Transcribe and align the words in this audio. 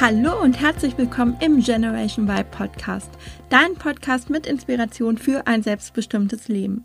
Hallo 0.00 0.40
und 0.40 0.60
herzlich 0.60 0.96
willkommen 0.96 1.36
im 1.40 1.60
Generation 1.60 2.28
Vibe 2.28 2.44
Podcast, 2.52 3.10
dein 3.48 3.74
Podcast 3.74 4.30
mit 4.30 4.46
Inspiration 4.46 5.18
für 5.18 5.48
ein 5.48 5.64
selbstbestimmtes 5.64 6.46
Leben. 6.46 6.84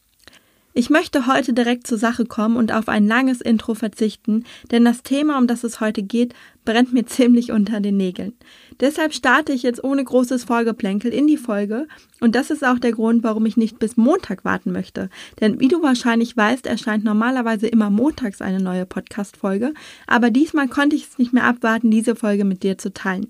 Ich 0.73 0.89
möchte 0.89 1.27
heute 1.27 1.51
direkt 1.51 1.85
zur 1.85 1.97
Sache 1.97 2.25
kommen 2.25 2.55
und 2.55 2.71
auf 2.71 2.87
ein 2.87 3.05
langes 3.05 3.41
Intro 3.41 3.73
verzichten, 3.73 4.45
denn 4.71 4.85
das 4.85 5.03
Thema, 5.03 5.37
um 5.37 5.45
das 5.45 5.65
es 5.65 5.81
heute 5.81 6.01
geht, 6.01 6.33
brennt 6.63 6.93
mir 6.93 7.05
ziemlich 7.05 7.51
unter 7.51 7.81
den 7.81 7.97
Nägeln. 7.97 8.33
Deshalb 8.79 9.13
starte 9.13 9.51
ich 9.51 9.63
jetzt 9.63 9.83
ohne 9.83 10.03
großes 10.03 10.45
Folgeplänkel 10.45 11.13
in 11.13 11.27
die 11.27 11.37
Folge 11.37 11.87
und 12.21 12.35
das 12.35 12.51
ist 12.51 12.65
auch 12.65 12.79
der 12.79 12.93
Grund, 12.93 13.21
warum 13.21 13.45
ich 13.45 13.57
nicht 13.57 13.79
bis 13.79 13.97
Montag 13.97 14.45
warten 14.45 14.71
möchte. 14.71 15.09
Denn 15.41 15.59
wie 15.59 15.67
du 15.67 15.83
wahrscheinlich 15.83 16.37
weißt, 16.37 16.65
erscheint 16.67 17.03
normalerweise 17.03 17.67
immer 17.67 17.89
montags 17.89 18.41
eine 18.41 18.61
neue 18.61 18.85
Podcast-Folge, 18.85 19.73
aber 20.07 20.29
diesmal 20.29 20.69
konnte 20.69 20.95
ich 20.95 21.03
es 21.03 21.17
nicht 21.17 21.33
mehr 21.33 21.43
abwarten, 21.43 21.91
diese 21.91 22.15
Folge 22.15 22.45
mit 22.45 22.63
dir 22.63 22.77
zu 22.77 22.93
teilen. 22.93 23.27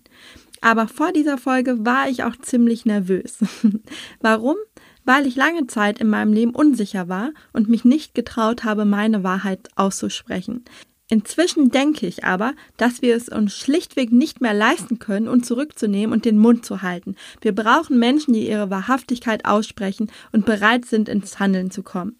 Aber 0.62 0.88
vor 0.88 1.12
dieser 1.12 1.40
Folge 1.40 1.86
war 1.86 2.08
ich 2.08 2.24
auch 2.24 2.38
ziemlich 2.38 2.86
nervös. 2.86 3.40
Warum? 4.22 4.56
Weil 5.06 5.28
ich 5.28 5.36
lange 5.36 5.68
Zeit 5.68 6.00
in 6.00 6.10
meinem 6.10 6.34
Leben 6.34 6.56
unsicher 6.56 7.10
war 7.10 7.32
und 7.54 7.70
mich 7.70 7.86
nicht 7.86 8.14
getraut 8.14 8.64
habe, 8.64 8.86
meine 8.86 9.24
Wahrheit 9.24 9.70
auszusprechen. 9.76 10.64
Inzwischen 11.12 11.72
denke 11.72 12.08
ich 12.08 12.24
aber, 12.24 12.54
dass 12.78 13.02
wir 13.02 13.18
es 13.18 13.28
uns 13.28 13.54
schlichtweg 13.54 14.14
nicht 14.14 14.40
mehr 14.40 14.54
leisten 14.54 14.98
können, 14.98 15.28
uns 15.28 15.46
zurückzunehmen 15.46 16.14
und 16.14 16.24
den 16.24 16.38
Mund 16.38 16.66
zu 16.66 16.84
halten. 16.84 17.18
Wir 17.42 17.54
brauchen 17.54 18.00
Menschen, 18.00 18.34
die 18.34 18.48
ihre 18.48 18.70
Wahrhaftigkeit 18.70 19.44
aussprechen 19.44 20.10
und 20.32 20.46
bereit 20.46 20.86
sind, 20.86 21.10
ins 21.10 21.38
Handeln 21.38 21.70
zu 21.70 21.84
kommen. 21.84 22.16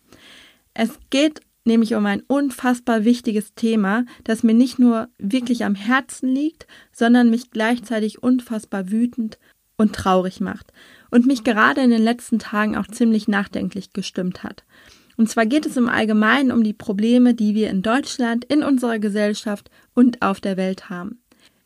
Es 0.74 1.00
geht 1.10 1.40
nämlich 1.64 1.96
um 1.96 2.06
ein 2.06 2.22
unfassbar 2.28 3.06
wichtiges 3.06 3.54
Thema, 3.54 4.04
das 4.26 4.44
mir 4.44 4.54
nicht 4.54 4.78
nur 4.78 5.08
wirklich 5.18 5.64
am 5.64 5.76
Herzen 5.76 6.28
liegt, 6.28 6.68
sondern 6.92 7.30
mich 7.30 7.50
gleichzeitig 7.52 8.22
unfassbar 8.22 8.92
wütend 8.92 9.40
und 9.78 9.96
traurig 9.96 10.42
macht 10.42 10.74
und 11.12 11.28
mich 11.28 11.44
gerade 11.44 11.82
in 11.82 11.92
den 11.92 12.02
letzten 12.02 12.40
Tagen 12.40 12.76
auch 12.76 12.88
ziemlich 12.88 13.28
nachdenklich 13.28 13.94
gestimmt 13.94 14.44
hat. 14.44 14.64
Und 15.18 15.30
zwar 15.30 15.46
geht 15.46 15.66
es 15.66 15.78
im 15.78 15.90
Allgemeinen 15.90 16.52
um 16.52 16.64
die 16.64 16.74
Probleme, 16.74 17.36
die 17.36 17.54
wir 17.54 17.70
in 17.70 17.84
Deutschland, 17.84 18.46
in 18.46 18.64
unserer 18.64 18.98
Gesellschaft 18.98 19.70
und 19.94 20.22
auf 20.22 20.42
der 20.42 20.58
Welt 20.58 20.90
haben. 20.90 21.22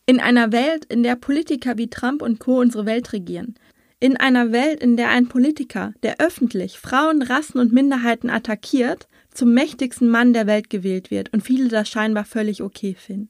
In 0.05 0.19
einer 0.19 0.51
Welt, 0.51 0.85
in 0.85 1.03
der 1.03 1.15
Politiker 1.15 1.77
wie 1.77 1.89
Trump 1.89 2.21
und 2.21 2.39
Co. 2.39 2.59
unsere 2.59 2.85
Welt 2.85 3.13
regieren. 3.13 3.55
In 3.99 4.17
einer 4.17 4.51
Welt, 4.51 4.83
in 4.83 4.97
der 4.97 5.09
ein 5.09 5.27
Politiker, 5.27 5.93
der 6.03 6.19
öffentlich 6.19 6.79
Frauen, 6.79 7.21
Rassen 7.21 7.59
und 7.59 7.71
Minderheiten 7.71 8.29
attackiert, 8.29 9.07
zum 9.31 9.53
mächtigsten 9.53 10.09
Mann 10.09 10.33
der 10.33 10.47
Welt 10.47 10.69
gewählt 10.69 11.11
wird 11.11 11.31
und 11.33 11.41
viele 11.41 11.69
das 11.69 11.89
scheinbar 11.89 12.25
völlig 12.25 12.61
okay 12.61 12.95
finden. 12.97 13.29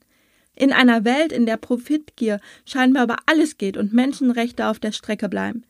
In 0.55 0.71
einer 0.71 1.03
Welt, 1.05 1.31
in 1.31 1.45
der 1.45 1.57
Profitgier 1.57 2.39
scheinbar 2.65 3.03
über 3.03 3.17
alles 3.25 3.57
geht 3.57 3.77
und 3.77 3.93
Menschenrechte 3.93 4.67
auf 4.67 4.79
der 4.79 4.91
Strecke 4.91 5.29
bleiben. 5.29 5.63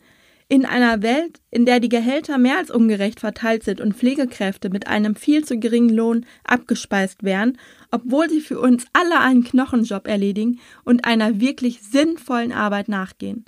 In 0.47 0.63
einer 0.63 1.01
Welt, 1.01 1.41
in 1.49 1.65
der 1.65 1.79
die 1.79 1.89
Gehälter 1.89 2.37
mehr 2.37 2.57
als 2.57 2.69
ungerecht 2.69 3.19
verteilt 3.19 3.63
sind 3.63 3.81
und 3.81 3.95
Pflegekräfte 3.95 4.69
mit 4.69 4.85
einem 4.85 5.15
viel 5.15 5.43
zu 5.43 5.57
geringen 5.57 5.89
Lohn 5.89 6.25
abgespeist 6.43 7.23
werden, 7.23 7.57
obwohl 7.89 8.29
sie 8.29 8.41
für 8.41 8.59
uns 8.59 8.85
alle 8.93 9.19
einen 9.19 9.43
Knochenjob 9.43 10.07
erledigen 10.07 10.59
und 10.83 11.05
einer 11.05 11.39
wirklich 11.39 11.81
sinnvollen 11.81 12.51
Arbeit 12.51 12.89
nachgehen. 12.89 13.45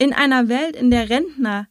In 0.00 0.12
einer 0.12 0.48
Welt, 0.48 0.74
in 0.74 0.90
der 0.90 1.10
Rentner, 1.10 1.68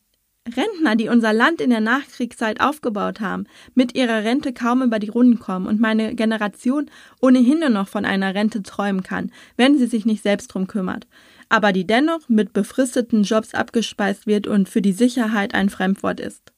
Rentner, 0.48 0.96
die 0.96 1.10
unser 1.10 1.34
Land 1.34 1.60
in 1.60 1.70
der 1.70 1.82
Nachkriegszeit 1.82 2.62
aufgebaut 2.62 3.20
haben, 3.20 3.44
mit 3.76 3.94
ihrer 3.94 4.24
Rente 4.24 4.54
kaum 4.54 4.82
über 4.82 5.00
die 5.00 5.10
Runden 5.10 5.40
kommen 5.40 5.68
und 5.68 5.82
meine 5.82 6.16
Generation 6.16 6.90
ohnehin 7.22 7.60
nur 7.60 7.70
noch 7.70 7.90
von 7.90 8.06
einer 8.06 8.34
Rente 8.34 8.64
träumen 8.64 9.04
kann, 9.04 9.32
wenn 9.58 9.78
sie 9.78 9.88
sich 9.88 10.06
nicht 10.06 10.24
selbst 10.24 10.48
drum 10.48 10.68
kümmert 10.68 11.08
aber 11.50 11.74
die 11.74 11.86
dennoch 11.86 12.30
mit 12.30 12.54
befristeten 12.54 13.24
Jobs 13.24 13.54
abgespeist 13.54 14.28
wird 14.28 14.48
und 14.48 14.70
für 14.70 14.82
die 14.82 14.94
Sicherheit 14.94 15.54
ein 15.54 15.70
Fremdwort 15.70 16.20
ist. 16.20 16.54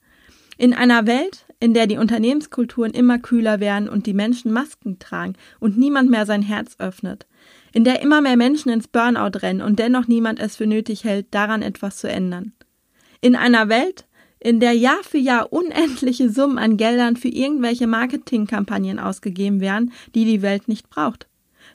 In 0.58 0.74
einer 0.74 1.08
Welt, 1.08 1.46
in 1.60 1.74
der 1.74 1.88
die 1.88 1.98
Unternehmenskulturen 1.98 2.92
immer 2.92 3.18
kühler 3.18 3.60
werden 3.60 3.90
und 3.90 4.06
die 4.06 4.14
Menschen 4.14 4.52
Masken 4.52 5.00
tragen 5.00 5.34
und 5.60 5.78
niemand 5.78 6.10
mehr 6.10 6.26
sein 6.26 6.42
Herz 6.42 6.76
öffnet, 6.78 7.26
in 7.74 7.84
der 7.84 8.02
immer 8.02 8.22
mehr 8.22 8.38
Menschen 8.38 8.70
ins 8.72 8.88
Burnout 8.88 9.40
rennen 9.40 9.62
und 9.62 9.80
dennoch 9.80 10.08
niemand 10.08 10.40
es 10.40 10.58
für 10.58 10.68
nötig 10.68 11.04
hält, 11.04 11.28
daran 11.32 11.62
etwas 11.62 11.98
zu 11.98 12.10
ändern. 12.10 12.54
In 13.22 13.36
einer 13.36 13.70
Welt, 13.70 14.06
in 14.40 14.60
der 14.60 14.74
Jahr 14.74 15.02
für 15.04 15.20
Jahr 15.20 15.54
unendliche 15.54 16.30
Summen 16.30 16.58
an 16.58 16.78
Geldern 16.78 17.16
für 17.16 17.30
irgendwelche 17.30 17.88
Marketingkampagnen 17.88 19.00
ausgegeben 19.00 19.62
werden, 19.62 19.94
die 20.16 20.26
die 20.26 20.42
Welt 20.42 20.68
nicht 20.68 20.90
braucht. 20.90 21.28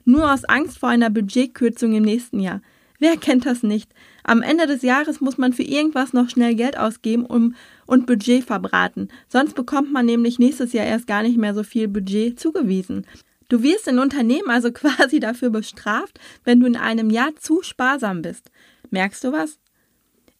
Nur 0.04 0.32
aus 0.32 0.44
Angst 0.44 0.78
vor 0.78 0.88
einer 0.88 1.10
Budgetkürzung 1.10 1.94
im 1.94 2.02
nächsten 2.02 2.40
Jahr, 2.40 2.60
Wer 2.98 3.16
kennt 3.16 3.46
das 3.46 3.62
nicht? 3.62 3.92
Am 4.24 4.42
Ende 4.42 4.66
des 4.66 4.82
Jahres 4.82 5.20
muss 5.20 5.38
man 5.38 5.52
für 5.52 5.62
irgendwas 5.62 6.12
noch 6.12 6.30
schnell 6.30 6.54
Geld 6.54 6.78
ausgeben 6.78 7.26
um, 7.26 7.54
und 7.86 8.06
Budget 8.06 8.44
verbraten. 8.44 9.08
Sonst 9.28 9.54
bekommt 9.54 9.92
man 9.92 10.06
nämlich 10.06 10.38
nächstes 10.38 10.72
Jahr 10.72 10.86
erst 10.86 11.06
gar 11.06 11.22
nicht 11.22 11.36
mehr 11.36 11.54
so 11.54 11.62
viel 11.62 11.88
Budget 11.88 12.40
zugewiesen. 12.40 13.06
Du 13.48 13.62
wirst 13.62 13.86
in 13.86 13.98
Unternehmen 13.98 14.50
also 14.50 14.72
quasi 14.72 15.20
dafür 15.20 15.50
bestraft, 15.50 16.18
wenn 16.44 16.60
du 16.60 16.66
in 16.66 16.76
einem 16.76 17.10
Jahr 17.10 17.36
zu 17.36 17.62
sparsam 17.62 18.22
bist. 18.22 18.50
Merkst 18.90 19.24
du 19.24 19.32
was? 19.32 19.58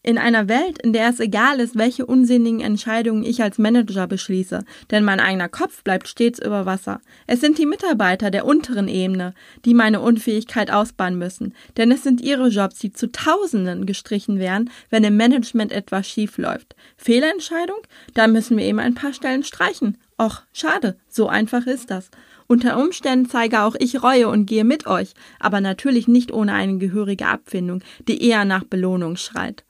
In 0.08 0.18
einer 0.18 0.46
Welt, 0.46 0.78
in 0.84 0.92
der 0.92 1.08
es 1.08 1.18
egal 1.18 1.58
ist, 1.58 1.76
welche 1.76 2.06
unsinnigen 2.06 2.60
Entscheidungen 2.60 3.24
ich 3.24 3.42
als 3.42 3.58
Manager 3.58 4.06
beschließe, 4.06 4.60
denn 4.92 5.02
mein 5.02 5.18
eigener 5.18 5.48
Kopf 5.48 5.82
bleibt 5.82 6.06
stets 6.06 6.38
über 6.38 6.64
Wasser. 6.64 7.00
Es 7.26 7.40
sind 7.40 7.58
die 7.58 7.66
Mitarbeiter 7.66 8.30
der 8.30 8.46
unteren 8.46 8.86
Ebene, 8.86 9.34
die 9.64 9.74
meine 9.74 10.00
Unfähigkeit 10.00 10.70
ausbauen 10.70 11.18
müssen, 11.18 11.54
denn 11.76 11.90
es 11.90 12.04
sind 12.04 12.20
ihre 12.20 12.50
Jobs, 12.50 12.78
die 12.78 12.92
zu 12.92 13.10
Tausenden 13.10 13.84
gestrichen 13.84 14.38
werden, 14.38 14.70
wenn 14.90 15.02
im 15.02 15.16
Management 15.16 15.72
etwas 15.72 16.08
schief 16.08 16.38
läuft. 16.38 16.76
Fehlentscheidung? 16.96 17.78
Da 18.14 18.28
müssen 18.28 18.56
wir 18.56 18.64
eben 18.64 18.78
ein 18.78 18.94
paar 18.94 19.12
Stellen 19.12 19.42
streichen. 19.42 19.98
Och, 20.22 20.42
schade, 20.52 20.96
so 21.08 21.26
einfach 21.26 21.66
ist 21.66 21.90
das. 21.90 22.12
Unter 22.46 22.78
Umständen 22.78 23.28
zeige 23.28 23.62
auch 23.62 23.74
ich 23.76 24.04
Reue 24.04 24.28
und 24.28 24.46
gehe 24.46 24.62
mit 24.62 24.86
euch, 24.86 25.14
aber 25.40 25.60
natürlich 25.60 26.06
nicht 26.06 26.30
ohne 26.30 26.52
eine 26.52 26.78
gehörige 26.78 27.26
Abfindung, 27.26 27.82
die 28.06 28.22
eher 28.22 28.44
nach 28.44 28.62
Belohnung 28.62 29.16
schreit. 29.16 29.65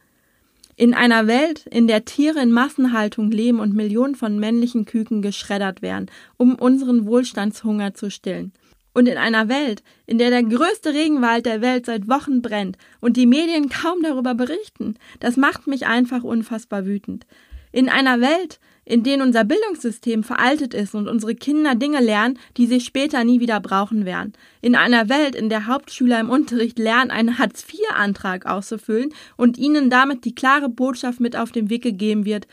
In 0.78 0.92
einer 0.92 1.26
Welt, 1.26 1.66
in 1.70 1.86
der 1.86 2.04
Tiere 2.04 2.38
in 2.42 2.52
Massenhaltung 2.52 3.30
leben 3.30 3.60
und 3.60 3.74
Millionen 3.74 4.14
von 4.14 4.38
männlichen 4.38 4.84
Küken 4.84 5.22
geschreddert 5.22 5.80
werden, 5.80 6.10
um 6.36 6.54
unseren 6.54 7.06
Wohlstandshunger 7.06 7.94
zu 7.94 8.10
stillen. 8.10 8.52
Und 8.92 9.08
in 9.08 9.16
einer 9.16 9.48
Welt, 9.48 9.82
in 10.04 10.18
der 10.18 10.28
der 10.28 10.42
größte 10.42 10.92
Regenwald 10.92 11.46
der 11.46 11.62
Welt 11.62 11.86
seit 11.86 12.08
Wochen 12.08 12.42
brennt 12.42 12.76
und 13.00 13.16
die 13.16 13.24
Medien 13.24 13.70
kaum 13.70 14.02
darüber 14.02 14.34
berichten, 14.34 14.96
das 15.18 15.38
macht 15.38 15.66
mich 15.66 15.86
einfach 15.86 16.22
unfassbar 16.22 16.84
wütend. 16.84 17.26
In 17.72 17.88
einer 17.88 18.20
Welt, 18.20 18.60
in 18.86 19.02
denen 19.02 19.22
unser 19.22 19.44
Bildungssystem 19.44 20.22
veraltet 20.22 20.72
ist 20.72 20.94
und 20.94 21.08
unsere 21.08 21.34
Kinder 21.34 21.74
Dinge 21.74 22.00
lernen, 22.00 22.38
die 22.56 22.66
sie 22.66 22.80
später 22.80 23.24
nie 23.24 23.40
wieder 23.40 23.60
brauchen 23.60 24.06
werden. 24.06 24.32
In 24.62 24.76
einer 24.76 25.08
Welt, 25.08 25.34
in 25.34 25.48
der 25.48 25.66
Hauptschüler 25.66 26.20
im 26.20 26.30
Unterricht 26.30 26.78
lernen, 26.78 27.10
einen 27.10 27.38
Hartz-IV-Antrag 27.38 28.46
auszufüllen 28.46 29.12
und 29.36 29.58
ihnen 29.58 29.90
damit 29.90 30.24
die 30.24 30.34
klare 30.34 30.68
Botschaft 30.68 31.20
mit 31.20 31.36
auf 31.36 31.50
den 31.50 31.68
Weg 31.68 31.82
gegeben 31.82 32.24
wird, 32.24 32.46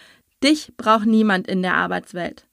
dich 0.44 0.74
braucht 0.76 1.06
niemand 1.06 1.48
in 1.48 1.62
der 1.62 1.76
Arbeitswelt. 1.76 2.48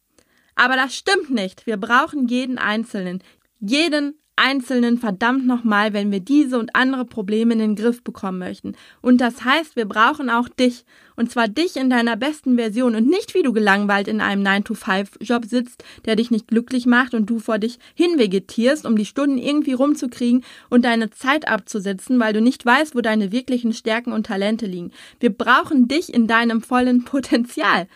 Aber 0.55 0.77
das 0.77 0.95
stimmt 0.95 1.31
nicht. 1.31 1.67
Wir 1.67 1.79
brauchen 1.79 2.29
jeden 2.29 2.59
Einzelnen. 2.59 3.23
Jeden 3.61 4.20
Einzelnen 4.41 4.97
verdammt 4.97 5.47
nochmal, 5.47 5.93
wenn 5.93 6.11
wir 6.11 6.21
diese 6.21 6.59
und 6.59 6.75
andere 6.75 7.05
Probleme 7.05 7.53
in 7.53 7.59
den 7.59 7.77
Griff 7.77 8.03
bekommen 8.03 8.39
möchten. 8.39 8.75
Und 9.03 9.21
das 9.21 9.45
heißt, 9.45 9.77
wir 9.77 9.85
brauchen 9.85 10.31
auch 10.31 10.49
dich. 10.49 10.85
Und 11.15 11.31
zwar 11.31 11.49
dich 11.49 11.77
in 11.77 11.91
deiner 11.91 12.17
besten 12.17 12.57
Version 12.57 12.95
und 12.95 13.07
nicht 13.07 13.35
wie 13.35 13.43
du 13.43 13.53
gelangweilt 13.53 14.09
in 14.09 14.23
einem 14.23 14.43
9-to-5-Job 14.43 15.45
sitzt, 15.45 15.85
der 16.07 16.17
dich 16.17 16.31
nicht 16.31 16.49
glücklich 16.49 16.87
macht 16.87 17.13
und 17.13 17.29
du 17.29 17.39
vor 17.39 17.59
dich 17.59 17.79
hinvegetierst, 17.95 18.87
um 18.87 18.97
die 18.97 19.05
Stunden 19.05 19.37
irgendwie 19.37 19.75
rumzukriegen 19.75 20.43
und 20.71 20.87
deine 20.87 21.11
Zeit 21.11 21.47
abzusetzen, 21.47 22.19
weil 22.19 22.33
du 22.33 22.41
nicht 22.41 22.65
weißt, 22.65 22.95
wo 22.95 23.03
deine 23.03 23.33
wirklichen 23.33 23.75
Stärken 23.75 24.13
und 24.13 24.27
Talente 24.27 24.65
liegen. 24.65 24.93
Wir 25.19 25.31
brauchen 25.31 25.87
dich 25.89 26.15
in 26.15 26.27
deinem 26.27 26.63
vollen 26.63 27.05
Potenzial. 27.05 27.87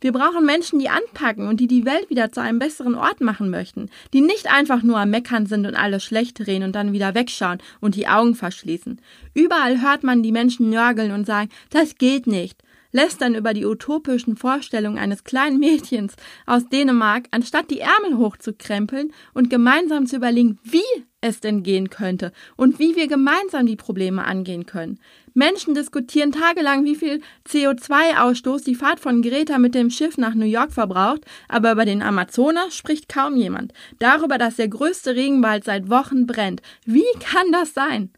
Wir 0.00 0.12
brauchen 0.12 0.46
Menschen, 0.46 0.78
die 0.78 0.88
anpacken 0.88 1.48
und 1.48 1.58
die 1.58 1.66
die 1.66 1.84
Welt 1.84 2.08
wieder 2.08 2.30
zu 2.30 2.40
einem 2.40 2.60
besseren 2.60 2.94
Ort 2.94 3.20
machen 3.20 3.50
möchten, 3.50 3.90
die 4.12 4.20
nicht 4.20 4.46
einfach 4.46 4.84
nur 4.84 4.98
am 4.98 5.10
Meckern 5.10 5.46
sind 5.46 5.66
und 5.66 5.74
alles 5.74 6.04
schlecht 6.04 6.38
drehen 6.38 6.62
und 6.62 6.72
dann 6.76 6.92
wieder 6.92 7.16
wegschauen 7.16 7.58
und 7.80 7.96
die 7.96 8.06
Augen 8.06 8.36
verschließen. 8.36 9.00
Überall 9.34 9.82
hört 9.82 10.04
man 10.04 10.22
die 10.22 10.30
Menschen 10.30 10.70
nörgeln 10.70 11.10
und 11.10 11.26
sagen, 11.26 11.50
das 11.70 11.96
geht 11.96 12.28
nicht. 12.28 12.62
lästern 12.92 13.34
über 13.34 13.52
die 13.52 13.66
utopischen 13.66 14.36
Vorstellungen 14.36 14.98
eines 14.98 15.24
kleinen 15.24 15.58
Mädchens 15.58 16.14
aus 16.46 16.68
Dänemark, 16.68 17.26
anstatt 17.32 17.70
die 17.70 17.80
Ärmel 17.80 18.16
hochzukrempeln 18.16 19.12
und 19.34 19.50
gemeinsam 19.50 20.06
zu 20.06 20.16
überlegen, 20.16 20.58
wie 20.62 21.04
es 21.20 21.40
denn 21.40 21.62
gehen 21.62 21.90
könnte 21.90 22.32
und 22.56 22.78
wie 22.78 22.94
wir 22.94 23.08
gemeinsam 23.08 23.66
die 23.66 23.76
Probleme 23.76 24.24
angehen 24.24 24.66
können. 24.66 25.00
Menschen 25.34 25.74
diskutieren 25.74 26.32
tagelang, 26.32 26.84
wie 26.84 26.96
viel 26.96 27.22
CO2-Ausstoß 27.48 28.64
die 28.64 28.74
Fahrt 28.74 29.00
von 29.00 29.22
Greta 29.22 29.58
mit 29.58 29.74
dem 29.74 29.90
Schiff 29.90 30.16
nach 30.16 30.34
New 30.34 30.46
York 30.46 30.72
verbraucht, 30.72 31.24
aber 31.48 31.72
über 31.72 31.84
den 31.84 32.02
Amazonas 32.02 32.74
spricht 32.76 33.08
kaum 33.08 33.36
jemand. 33.36 33.72
Darüber, 33.98 34.38
dass 34.38 34.56
der 34.56 34.68
größte 34.68 35.16
Regenwald 35.16 35.64
seit 35.64 35.90
Wochen 35.90 36.26
brennt. 36.26 36.62
Wie 36.84 37.06
kann 37.20 37.52
das 37.52 37.74
sein? 37.74 38.10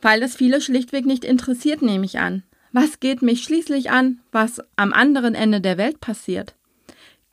Weil 0.00 0.22
es 0.22 0.36
viele 0.36 0.60
schlichtweg 0.60 1.06
nicht 1.06 1.24
interessiert, 1.24 1.82
nehme 1.82 2.04
ich 2.04 2.18
an. 2.18 2.44
Was 2.72 3.00
geht 3.00 3.22
mich 3.22 3.42
schließlich 3.42 3.90
an, 3.90 4.20
was 4.30 4.60
am 4.76 4.92
anderen 4.92 5.34
Ende 5.34 5.60
der 5.60 5.78
Welt 5.78 6.00
passiert? 6.00 6.54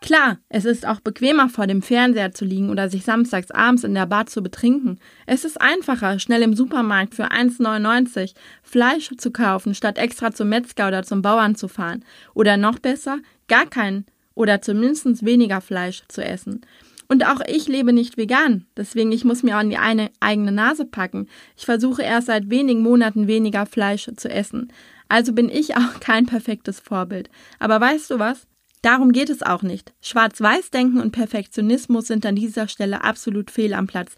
Klar, 0.01 0.37
es 0.49 0.65
ist 0.65 0.85
auch 0.85 0.99
bequemer 0.99 1.49
vor 1.49 1.65
dem 1.67 1.81
Fernseher 1.81 2.31
zu 2.31 2.45
liegen 2.45 2.69
oder 2.69 2.89
sich 2.89 3.03
samstags 3.03 3.49
abends 3.49 3.83
in 3.83 3.95
der 3.95 4.05
Bar 4.05 4.27
zu 4.27 4.43
betrinken. 4.43 4.99
Es 5.25 5.45
ist 5.45 5.59
einfacher, 5.59 6.19
schnell 6.19 6.43
im 6.43 6.53
Supermarkt 6.53 7.15
für 7.15 7.31
1,99 7.31 8.35
Fleisch 8.61 9.09
zu 9.17 9.31
kaufen, 9.31 9.73
statt 9.73 9.97
extra 9.97 10.31
zum 10.31 10.49
Metzger 10.49 10.89
oder 10.89 11.03
zum 11.03 11.21
Bauern 11.21 11.55
zu 11.55 11.67
fahren. 11.67 12.05
Oder 12.33 12.57
noch 12.57 12.77
besser, 12.77 13.19
gar 13.47 13.65
kein 13.65 14.05
oder 14.35 14.61
zumindest 14.61 15.25
weniger 15.25 15.61
Fleisch 15.61 16.03
zu 16.07 16.23
essen. 16.23 16.61
Und 17.07 17.25
auch 17.25 17.39
ich 17.47 17.67
lebe 17.67 17.93
nicht 17.93 18.17
vegan, 18.17 18.65
deswegen 18.75 19.11
ich 19.11 19.25
muss 19.25 19.43
mir 19.43 19.57
an 19.57 19.69
die 19.69 19.77
eine 19.77 20.11
eigene 20.19 20.51
Nase 20.51 20.85
packen. 20.85 21.27
Ich 21.55 21.65
versuche 21.65 22.01
erst 22.01 22.27
seit 22.27 22.49
wenigen 22.49 22.81
Monaten 22.81 23.27
weniger 23.27 23.65
Fleisch 23.65 24.09
zu 24.17 24.29
essen. 24.29 24.71
Also 25.07 25.33
bin 25.33 25.49
ich 25.49 25.75
auch 25.77 25.99
kein 25.99 26.25
perfektes 26.25 26.79
Vorbild. 26.79 27.29
Aber 27.59 27.79
weißt 27.79 28.11
du 28.11 28.19
was? 28.19 28.47
Darum 28.85 29.13
geht 29.13 29.31
es 29.31 29.41
auch 29.41 29.63
nicht. 29.63 29.95
Schwarz-Weiß-Denken 30.01 31.01
und 31.01 31.09
Perfektionismus 31.09 32.05
sind 32.05 32.23
an 32.23 32.35
dieser 32.35 32.67
Stelle 32.67 33.03
absolut 33.03 33.49
fehl 33.49 33.73
am 33.73 33.87
Platz. 33.87 34.11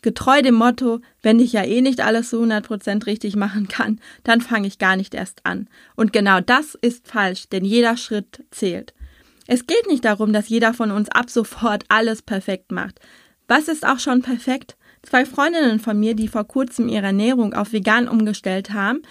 Getreu 0.00 0.42
dem 0.42 0.54
Motto, 0.54 1.00
wenn 1.22 1.40
ich 1.40 1.52
ja 1.52 1.64
eh 1.64 1.80
nicht 1.80 2.00
alles 2.00 2.30
zu 2.30 2.40
100% 2.40 3.06
richtig 3.06 3.34
machen 3.34 3.66
kann, 3.66 3.98
dann 4.22 4.40
fange 4.40 4.68
ich 4.68 4.78
gar 4.78 4.94
nicht 4.94 5.14
erst 5.14 5.44
an. 5.44 5.68
Und 5.96 6.12
genau 6.12 6.38
das 6.38 6.76
ist 6.80 7.08
falsch, 7.08 7.48
denn 7.48 7.64
jeder 7.64 7.96
Schritt 7.96 8.44
zählt. 8.52 8.94
Es 9.48 9.66
geht 9.66 9.88
nicht 9.88 10.04
darum, 10.04 10.32
dass 10.32 10.48
jeder 10.48 10.72
von 10.72 10.92
uns 10.92 11.08
ab 11.08 11.28
sofort 11.28 11.82
alles 11.88 12.22
perfekt 12.22 12.70
macht. 12.70 13.00
Was 13.48 13.66
ist 13.66 13.84
auch 13.84 13.98
schon 13.98 14.22
perfekt? 14.22 14.76
Zwei 15.02 15.26
Freundinnen 15.26 15.80
von 15.80 15.98
mir, 15.98 16.14
die 16.14 16.28
vor 16.28 16.44
kurzem 16.44 16.88
ihre 16.88 17.06
Ernährung 17.06 17.54
auf 17.54 17.72
vegan 17.72 18.06
umgestellt 18.06 18.72
haben, 18.72 19.02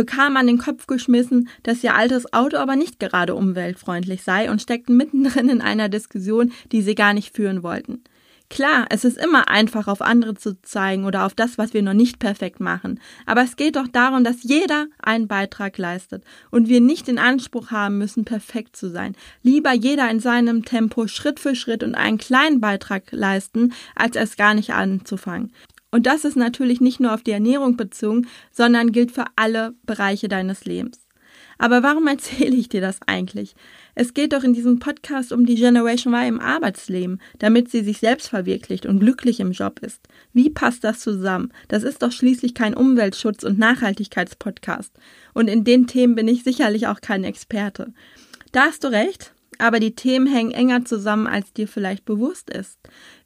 bekamen 0.00 0.38
an 0.38 0.46
den 0.46 0.56
Kopf 0.56 0.86
geschmissen, 0.86 1.50
dass 1.62 1.84
ihr 1.84 1.94
altes 1.94 2.32
Auto 2.32 2.56
aber 2.56 2.74
nicht 2.74 2.98
gerade 3.00 3.34
umweltfreundlich 3.34 4.22
sei 4.22 4.50
und 4.50 4.62
steckten 4.62 4.96
mittendrin 4.96 5.50
in 5.50 5.60
einer 5.60 5.90
Diskussion, 5.90 6.52
die 6.72 6.80
sie 6.80 6.94
gar 6.94 7.12
nicht 7.12 7.36
führen 7.36 7.62
wollten. 7.62 8.02
Klar, 8.48 8.86
es 8.88 9.04
ist 9.04 9.18
immer 9.18 9.48
einfach, 9.48 9.88
auf 9.88 10.00
andere 10.00 10.34
zu 10.34 10.60
zeigen 10.62 11.04
oder 11.04 11.26
auf 11.26 11.34
das, 11.34 11.58
was 11.58 11.74
wir 11.74 11.82
noch 11.82 11.92
nicht 11.92 12.18
perfekt 12.18 12.60
machen. 12.60 12.98
Aber 13.26 13.42
es 13.42 13.56
geht 13.56 13.76
doch 13.76 13.86
darum, 13.86 14.24
dass 14.24 14.42
jeder 14.42 14.86
einen 15.02 15.28
Beitrag 15.28 15.76
leistet 15.76 16.24
und 16.50 16.68
wir 16.68 16.80
nicht 16.80 17.06
den 17.06 17.18
Anspruch 17.18 17.70
haben 17.70 17.98
müssen, 17.98 18.24
perfekt 18.24 18.76
zu 18.76 18.88
sein. 18.88 19.14
Lieber 19.42 19.72
jeder 19.72 20.10
in 20.10 20.18
seinem 20.18 20.64
Tempo 20.64 21.08
Schritt 21.08 21.38
für 21.38 21.54
Schritt 21.54 21.84
und 21.84 21.94
einen 21.94 22.18
kleinen 22.18 22.60
Beitrag 22.60 23.04
leisten, 23.12 23.74
als 23.94 24.16
es 24.16 24.36
gar 24.36 24.54
nicht 24.54 24.70
anzufangen. 24.70 25.52
Und 25.90 26.06
das 26.06 26.24
ist 26.24 26.36
natürlich 26.36 26.80
nicht 26.80 27.00
nur 27.00 27.14
auf 27.14 27.22
die 27.22 27.32
Ernährung 27.32 27.76
bezogen, 27.76 28.28
sondern 28.52 28.92
gilt 28.92 29.10
für 29.10 29.24
alle 29.36 29.74
Bereiche 29.84 30.28
deines 30.28 30.64
Lebens. 30.64 31.00
Aber 31.58 31.82
warum 31.82 32.06
erzähle 32.08 32.56
ich 32.56 32.68
dir 32.68 32.80
das 32.80 32.98
eigentlich? 33.06 33.54
Es 33.94 34.14
geht 34.14 34.32
doch 34.32 34.42
in 34.42 34.54
diesem 34.54 34.78
Podcast 34.78 35.32
um 35.32 35.46
die 35.46 35.56
Generation 35.56 36.14
Y 36.14 36.28
im 36.28 36.40
Arbeitsleben, 36.40 37.20
damit 37.38 37.70
sie 37.70 37.82
sich 37.82 37.98
selbst 37.98 38.28
verwirklicht 38.28 38.86
und 38.86 39.00
glücklich 39.00 39.40
im 39.40 39.52
Job 39.52 39.80
ist. 39.80 40.00
Wie 40.32 40.48
passt 40.48 40.84
das 40.84 41.00
zusammen? 41.00 41.52
Das 41.68 41.82
ist 41.82 42.02
doch 42.02 42.12
schließlich 42.12 42.54
kein 42.54 42.74
Umweltschutz- 42.74 43.44
und 43.44 43.58
Nachhaltigkeitspodcast. 43.58 44.92
Und 45.34 45.48
in 45.48 45.64
den 45.64 45.86
Themen 45.86 46.14
bin 46.14 46.28
ich 46.28 46.44
sicherlich 46.44 46.86
auch 46.86 47.00
kein 47.00 47.24
Experte. 47.24 47.92
Da 48.52 48.62
hast 48.62 48.84
du 48.84 48.88
recht 48.88 49.32
aber 49.60 49.80
die 49.80 49.94
Themen 49.94 50.26
hängen 50.26 50.50
enger 50.50 50.84
zusammen, 50.84 51.26
als 51.26 51.52
dir 51.52 51.68
vielleicht 51.68 52.04
bewusst 52.04 52.50
ist. 52.50 52.78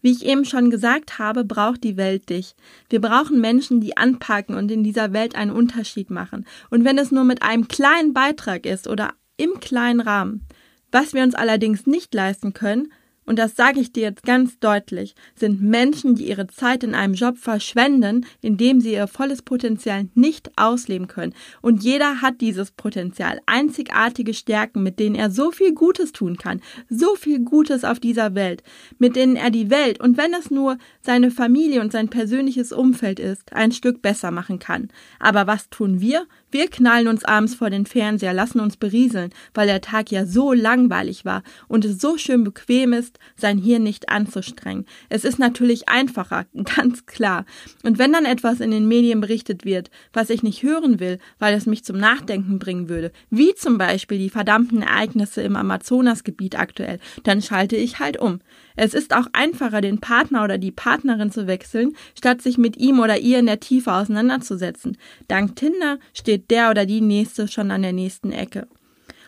Wie 0.03 0.11
ich 0.11 0.25
eben 0.25 0.45
schon 0.45 0.71
gesagt 0.71 1.19
habe, 1.19 1.45
braucht 1.45 1.85
die 1.85 1.97
Welt 1.97 2.29
dich. 2.29 2.55
Wir 2.89 3.01
brauchen 3.01 3.41
Menschen, 3.41 3.81
die 3.81 3.97
anpacken 3.97 4.55
und 4.57 4.71
in 4.71 4.85
dieser 4.85 5.13
Welt 5.13 5.35
einen 5.35 5.51
Unterschied 5.51 6.11
machen. 6.11 6.47
Und 6.71 6.85
wenn 6.85 6.99
es 6.99 7.11
nur 7.11 7.25
mit 7.25 7.43
einem 7.43 7.69
kleinen 7.69 8.13
Beitrag 8.13 8.67
ist 8.67 8.89
oder 8.89 9.15
im 9.37 9.61
kleinen 9.61 10.01
Rahmen. 10.01 10.47
Was 10.93 11.13
wir 11.13 11.23
uns 11.23 11.35
allerdings 11.35 11.87
nicht 11.87 12.15
leisten 12.15 12.53
können, 12.53 12.93
und 13.27 13.39
das 13.39 13.57
sage 13.57 13.81
ich 13.81 13.93
dir 13.93 14.03
jetzt 14.03 14.23
ganz 14.23 14.59
deutlich, 14.59 15.15
sind 15.35 15.63
Menschen, 15.63 16.15
die 16.15 16.29
ihre 16.29 16.47
Zeit 16.47 16.85
in 16.85 16.95
einem 16.95 17.15
Job 17.15 17.39
verschwenden, 17.39 18.27
indem 18.43 18.81
sie 18.81 18.93
ihr 18.93 19.07
volles 19.07 19.43
Potenzial 19.43 20.09
nicht 20.15 20.51
ausleben 20.57 21.09
können. 21.09 21.35
Und 21.63 21.83
jeder 21.83 22.21
hat 22.21 22.41
dieses 22.41 22.71
Potenzial, 22.71 23.41
einzigartige 23.47 24.35
Stärken, 24.35 24.83
mit 24.83 24.99
denen 24.99 25.15
er 25.15 25.31
so 25.31 25.51
viel 25.51 25.73
Gutes 25.73 26.13
tun 26.13 26.37
kann, 26.37 26.61
so 26.89 27.15
viel 27.15 27.41
Gutes 27.41 27.85
auf 27.85 28.01
dieser 28.01 28.35
Welt, 28.35 28.63
mit 28.99 29.17
denen 29.17 29.37
er 29.37 29.51
die 29.51 29.71
Welt, 29.71 30.01
und 30.01 30.17
wenn 30.17 30.35
es 30.35 30.51
nur 30.51 30.79
seine 31.01 31.31
Familie 31.31 31.81
und 31.81 31.93
sein 31.93 32.09
persönliches 32.09 32.73
Umfeld 32.73 33.21
ist, 33.21 33.53
ein 33.53 33.73
Stück 33.73 34.03
besser 34.03 34.31
machen 34.31 34.59
kann. 34.59 34.89
Aber 35.19 35.47
was 35.47 35.71
tun 35.71 36.01
wir? 36.01 36.27
Wir 36.51 36.69
knallen 36.69 37.09
uns 37.09 37.25
abends 37.25 37.55
vor 37.55 37.71
den 37.71 37.87
Fernseher, 37.87 38.33
lassen 38.33 38.61
uns 38.61 38.77
berieseln, 38.77 39.33
weil 39.55 39.67
der 39.67 39.81
Tag 39.81 40.11
ja 40.13 40.25
so 40.25 40.53
langweilig 40.53 41.25
war 41.25 41.43
und 41.69 41.85
es 41.85 42.01
so 42.01 42.17
schön 42.17 42.45
bequem 42.45 42.93
ist, 42.93 43.14
sein 43.37 43.59
Hirn 43.59 43.83
nicht 43.83 44.09
anzustrengen. 44.09 44.87
Es 45.09 45.25
ist 45.25 45.39
natürlich 45.39 45.89
einfacher, 45.89 46.47
ganz 46.77 47.07
klar. 47.07 47.45
Und 47.83 47.99
wenn 47.99 48.13
dann 48.13 48.25
etwas 48.25 48.61
in 48.61 48.71
den 48.71 48.89
Medien 48.89 49.21
berichtet 49.21 49.65
wird, 49.65 49.91
was 50.13 50.31
ich 50.31 50.43
nicht 50.43 50.63
hören 50.63 51.01
will, 51.01 51.19
weil 51.39 51.55
es 51.55 51.67
mich 51.67 51.85
zum 51.85 51.99
Nachdenken 51.99 52.59
bringen 52.59 52.89
würde, 52.89 53.13
wie 53.31 53.55
zum 53.55 53.79
Beispiel 53.79 54.19
die 54.19 54.31
verdammten 54.31 54.83
Ereignisse 54.83 55.43
im 55.43 55.57
Amazonasgebiet 55.57 56.59
aktuell, 56.59 56.99
dann 57.25 57.43
schalte 57.43 57.77
ich 57.77 57.99
halt 57.99 58.19
um. 58.19 58.41
Es 58.77 58.95
ist 58.95 59.15
auch 59.15 59.27
einfacher, 59.33 59.81
den 59.81 60.01
Partner 60.01 60.45
oder 60.45 60.59
die 60.59 60.73
Partnerin 60.73 61.31
zu 61.31 61.47
wechseln, 61.47 61.95
statt 62.19 62.43
sich 62.43 62.59
mit 62.59 62.77
ihm 62.77 62.99
oder 62.99 63.19
ihr 63.19 63.39
in 63.39 63.47
der 63.47 63.61
Tiefe 63.61 63.93
auseinanderzusetzen. 63.93 64.97
Dank 65.29 65.57
Tinder 65.57 65.99
steht 66.13 66.51
der 66.51 66.71
oder 66.71 66.87
die 66.87 67.01
nächste 67.01 67.49
schon 67.49 67.71
an 67.71 67.83
der 67.83 67.93
nächsten 67.93 68.33
Ecke. 68.33 68.67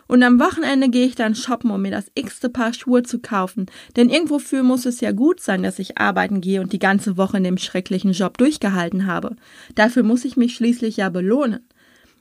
Und 0.09 0.23
am 0.23 0.39
Wochenende 0.39 0.89
gehe 0.89 1.07
ich 1.07 1.15
dann 1.15 1.35
shoppen, 1.35 1.71
um 1.71 1.83
mir 1.83 1.91
das 1.91 2.11
x-te 2.15 2.49
Paar 2.49 2.73
Schuhe 2.73 3.03
zu 3.03 3.19
kaufen. 3.19 3.67
Denn 3.97 4.09
irgendwofür 4.09 4.63
muss 4.63 4.87
es 4.87 5.01
ja 5.01 5.13
gut 5.13 5.41
sein, 5.41 5.63
dass 5.63 5.79
ich 5.79 5.99
arbeiten 5.99 6.41
gehe 6.41 6.61
und 6.61 6.73
die 6.73 6.79
ganze 6.79 7.17
Woche 7.17 7.39
in 7.39 7.45
dem 7.45 7.59
schrecklichen 7.59 8.13
Job 8.13 8.39
durchgehalten 8.39 9.07
habe. 9.07 9.37
Dafür 9.75 10.03
muss 10.03 10.25
ich 10.25 10.37
mich 10.37 10.55
schließlich 10.55 10.97
ja 10.99 11.09
belohnen. 11.09 11.67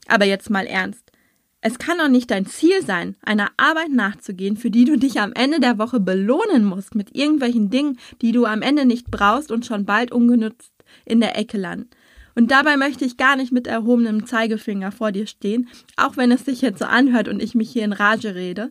Aber 0.08 0.24
jetzt 0.24 0.50
mal 0.50 0.66
ernst. 0.66 1.12
Es 1.60 1.78
kann 1.78 1.98
doch 1.98 2.08
nicht 2.08 2.30
dein 2.30 2.46
Ziel 2.46 2.80
sein, 2.84 3.16
einer 3.22 3.50
Arbeit 3.56 3.90
nachzugehen, 3.90 4.56
für 4.56 4.70
die 4.70 4.84
du 4.84 4.96
dich 4.96 5.20
am 5.20 5.32
Ende 5.32 5.58
der 5.58 5.78
Woche 5.78 5.98
belohnen 5.98 6.64
musst 6.64 6.94
mit 6.94 7.16
irgendwelchen 7.16 7.70
Dingen, 7.70 7.98
die 8.22 8.30
du 8.30 8.44
am 8.44 8.62
Ende 8.62 8.84
nicht 8.84 9.10
brauchst 9.10 9.50
und 9.50 9.66
schon 9.66 9.84
bald 9.84 10.12
ungenützt 10.12 10.72
in 11.04 11.20
der 11.20 11.36
Ecke 11.36 11.58
landen. 11.58 11.90
Und 12.36 12.50
dabei 12.50 12.76
möchte 12.76 13.04
ich 13.04 13.16
gar 13.16 13.34
nicht 13.34 13.50
mit 13.50 13.66
erhobenem 13.66 14.26
Zeigefinger 14.26 14.92
vor 14.92 15.10
dir 15.10 15.26
stehen, 15.26 15.68
auch 15.96 16.16
wenn 16.16 16.30
es 16.30 16.44
sich 16.44 16.60
jetzt 16.60 16.78
so 16.78 16.84
anhört 16.84 17.28
und 17.28 17.42
ich 17.42 17.54
mich 17.54 17.70
hier 17.70 17.84
in 17.84 17.94
Rage 17.94 18.34
rede. 18.34 18.70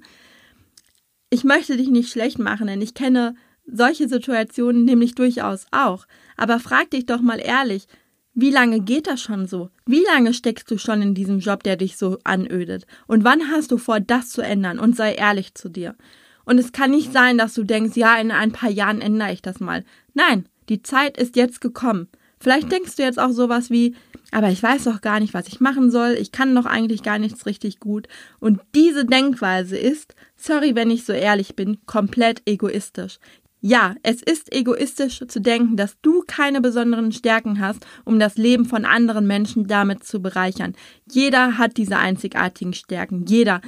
Ich 1.32 1.44
möchte 1.44 1.76
dich 1.76 1.90
nicht 1.90 2.12
schlecht 2.12 2.40
machen, 2.40 2.68
denn 2.68 2.82
ich 2.82 2.94
kenne 2.94 3.36
solche 3.66 4.08
Situationen 4.08 4.86
nämlich 4.86 5.16
durchaus 5.16 5.66
auch. 5.72 6.06
Aber 6.38 6.60
frag 6.60 6.92
dich 6.92 7.08
doch 7.08 7.22
mal 7.22 7.40
ehrlich, 7.40 7.88
wie 8.36 8.52
lange 8.52 8.82
geht 8.82 9.08
das 9.08 9.22
schon 9.22 9.48
so? 9.48 9.70
Wie 9.86 10.04
lange 10.04 10.34
steckst 10.34 10.70
du 10.70 10.78
schon 10.78 11.02
in 11.02 11.16
diesem 11.16 11.40
Job, 11.40 11.64
der 11.64 11.76
dich 11.76 11.98
so 11.98 12.20
anödet? 12.24 12.86
Und 13.08 13.24
wann 13.24 13.50
hast 13.50 13.72
du 13.72 13.78
vor, 13.78 14.00
das 14.00 14.30
zu 14.30 14.42
ändern? 14.42 14.78
Und 14.78 14.96
sei 14.96 15.14
ehrlich 15.14 15.56
zu 15.56 15.70
dir. 15.70 15.96
Und 16.44 16.60
es 16.60 16.72
kann 16.72 16.92
nicht 16.92 17.12
sein, 17.12 17.40
dass 17.40 17.56
du 17.56 17.64
denkst, 17.64 17.98
ja, 17.98 18.16
in 18.18 18.32
ein 18.32 18.52
paar 18.52 18.70
Jahren 18.70 19.02
ändere 19.02 19.32
ich 19.32 19.42
das 19.42 19.60
mal. 19.60 19.84
Nein, 20.14 20.48
die 20.70 20.84
Zeit 20.84 21.18
ist 21.18 21.36
jetzt 21.36 21.62
gekommen. 21.62 22.10
Vielleicht 22.46 22.72
denkst 22.72 22.96
du 22.96 23.02
jetzt 23.02 23.20
auch 23.20 23.32
sowas 23.32 23.72
wie, 23.72 23.96
aber 24.30 24.52
ich 24.52 24.62
weiß 24.62 24.84
doch 24.84 25.02
gar 25.02 25.20
nicht, 25.20 25.34
was 25.34 25.48
ich 25.48 25.62
machen 25.62 25.90
soll, 25.90 26.12
ich 26.12 26.32
kann 26.32 26.54
doch 26.54 26.68
eigentlich 26.68 27.02
gar 27.02 27.18
nichts 27.18 27.48
richtig 27.48 27.80
gut. 27.80 28.08
Und 28.40 28.62
diese 28.76 29.04
Denkweise 29.04 29.76
ist, 29.76 30.14
sorry, 30.36 30.76
wenn 30.76 30.92
ich 30.92 31.06
so 31.06 31.14
ehrlich 31.14 31.56
bin, 31.56 31.80
komplett 31.88 32.44
egoistisch. 32.46 33.18
Ja, 33.62 33.96
es 34.04 34.22
ist 34.22 34.54
egoistisch 34.54 35.24
zu 35.28 35.42
denken, 35.42 35.76
dass 35.76 36.00
du 36.04 36.24
keine 36.28 36.62
besonderen 36.62 37.12
Stärken 37.12 37.60
hast, 37.60 37.84
um 38.04 38.20
das 38.20 38.38
Leben 38.38 38.66
von 38.66 38.86
anderen 38.86 39.26
Menschen 39.26 39.66
damit 39.66 40.04
zu 40.04 40.22
bereichern. 40.22 40.76
Jeder 41.12 41.58
hat 41.58 41.78
diese 41.78 41.98
einzigartigen 41.98 42.74
Stärken, 42.74 43.26
jeder. 43.26 43.60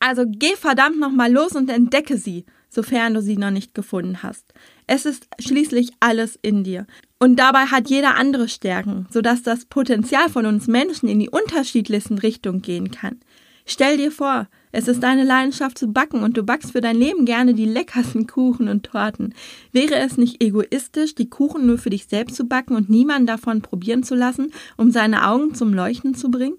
Also 0.00 0.24
geh 0.26 0.56
verdammt 0.56 0.98
nochmal 0.98 1.32
los 1.32 1.52
und 1.52 1.70
entdecke 1.70 2.16
sie, 2.16 2.46
sofern 2.68 3.14
du 3.14 3.22
sie 3.22 3.36
noch 3.36 3.52
nicht 3.52 3.74
gefunden 3.74 4.24
hast. 4.24 4.52
Es 4.88 5.04
ist 5.04 5.28
schließlich 5.38 5.90
alles 6.00 6.38
in 6.40 6.64
dir. 6.64 6.86
Und 7.20 7.36
dabei 7.36 7.66
hat 7.66 7.90
jeder 7.90 8.16
andere 8.16 8.48
Stärken, 8.48 9.06
sodass 9.10 9.42
das 9.42 9.66
Potenzial 9.66 10.30
von 10.30 10.46
uns 10.46 10.66
Menschen 10.66 11.08
in 11.08 11.20
die 11.20 11.28
unterschiedlichsten 11.28 12.18
Richtungen 12.18 12.62
gehen 12.62 12.90
kann. 12.90 13.20
Stell 13.66 13.98
dir 13.98 14.10
vor, 14.10 14.48
Es 14.70 14.86
ist 14.86 15.02
deine 15.02 15.24
Leidenschaft 15.24 15.78
zu 15.78 15.88
backen 15.88 16.22
und 16.22 16.36
du 16.36 16.42
backst 16.42 16.72
für 16.72 16.80
dein 16.80 16.96
Leben 16.96 17.24
gerne 17.24 17.54
die 17.54 17.64
leckersten 17.64 18.26
Kuchen 18.26 18.68
und 18.68 18.84
Torten. 18.84 19.34
Wäre 19.72 19.96
es 19.96 20.18
nicht 20.18 20.42
egoistisch, 20.42 21.14
die 21.14 21.30
Kuchen 21.30 21.66
nur 21.66 21.78
für 21.78 21.90
dich 21.90 22.06
selbst 22.06 22.36
zu 22.36 22.44
backen 22.44 22.76
und 22.76 22.90
niemanden 22.90 23.26
davon 23.26 23.62
probieren 23.62 24.02
zu 24.02 24.14
lassen, 24.14 24.52
um 24.76 24.90
seine 24.90 25.26
Augen 25.26 25.54
zum 25.54 25.72
Leuchten 25.72 26.14
zu 26.14 26.30
bringen? 26.30 26.58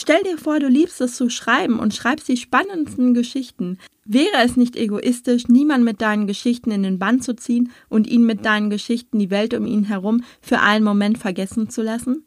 Stell 0.00 0.22
dir 0.22 0.38
vor, 0.38 0.60
du 0.60 0.68
liebst 0.68 1.00
es 1.00 1.16
zu 1.16 1.28
schreiben 1.28 1.80
und 1.80 1.92
schreibst 1.92 2.28
die 2.28 2.36
spannendsten 2.36 3.14
Geschichten. 3.14 3.78
Wäre 4.04 4.44
es 4.44 4.56
nicht 4.56 4.76
egoistisch, 4.76 5.48
niemand 5.48 5.82
mit 5.82 6.00
deinen 6.00 6.28
Geschichten 6.28 6.70
in 6.70 6.84
den 6.84 7.00
Bann 7.00 7.20
zu 7.20 7.34
ziehen 7.34 7.72
und 7.88 8.06
ihn 8.06 8.24
mit 8.24 8.44
deinen 8.44 8.70
Geschichten 8.70 9.18
die 9.18 9.30
Welt 9.30 9.54
um 9.54 9.66
ihn 9.66 9.82
herum 9.82 10.22
für 10.40 10.60
einen 10.60 10.84
Moment 10.84 11.18
vergessen 11.18 11.68
zu 11.68 11.82
lassen? 11.82 12.24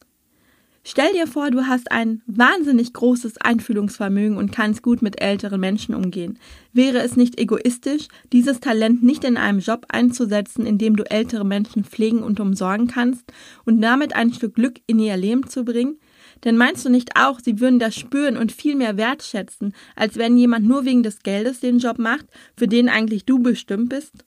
Stell 0.84 1.14
dir 1.14 1.28
vor, 1.28 1.50
du 1.50 1.66
hast 1.66 1.94
ein 1.94 2.22
wahnsinnig 2.26 2.92
großes 2.92 3.38
Einfühlungsvermögen 3.38 4.36
und 4.36 4.52
kannst 4.52 4.84
gut 4.84 5.02
mit 5.02 5.22
älteren 5.22 5.62
Menschen 5.62 5.96
umgehen. 5.96 6.40
Wäre 6.74 7.00
es 7.00 7.16
nicht 7.16 7.40
egoistisch, 7.40 8.10
dieses 8.34 8.60
Talent 8.60 9.02
nicht 9.02 9.24
in 9.24 9.38
einem 9.38 9.60
Job 9.60 9.86
einzusetzen, 9.88 10.66
in 10.66 10.78
dem 10.78 10.98
du 10.98 11.10
ältere 11.10 11.46
Menschen 11.46 11.86
pflegen 11.86 12.22
und 12.22 12.42
umsorgen 12.42 12.88
kannst 12.88 13.32
und 13.64 13.80
damit 13.80 14.14
ein 14.14 14.34
Stück 14.34 14.56
Glück 14.56 14.82
in 14.88 15.00
ihr 15.00 15.16
Leben 15.16 15.48
zu 15.48 15.64
bringen? 15.64 16.00
Denn 16.44 16.58
meinst 16.58 16.86
du 16.86 16.90
nicht 16.90 17.12
auch, 17.16 17.40
sie 17.40 17.60
würden 17.60 17.80
das 17.80 17.96
spüren 17.96 18.38
und 18.38 18.52
viel 18.52 18.76
mehr 18.76 18.98
wertschätzen, 18.98 19.74
als 19.96 20.18
wenn 20.18 20.38
jemand 20.38 20.68
nur 20.68 20.86
wegen 20.86 21.04
des 21.04 21.20
Geldes 21.20 21.60
den 21.60 21.80
Job 21.80 22.00
macht, 22.00 22.26
für 22.58 22.68
den 22.68 22.90
eigentlich 22.90 23.26
du 23.26 23.40
bestimmt 23.40 23.90
bist? 23.90 24.26